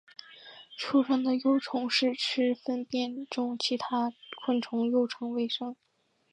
[0.79, 4.11] 出生的幼虫是吃粪便中其他
[4.43, 5.75] 昆虫幼虫为生。